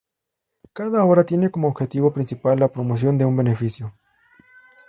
Cada 0.73 1.03
obra 1.05 1.25
tiene 1.27 1.51
como 1.51 1.67
objetivo 1.67 2.11
principal 2.11 2.59
la 2.59 2.69
promoción 2.71 3.19
de 3.19 3.25
un 3.25 3.37
beneficio. 3.37 3.93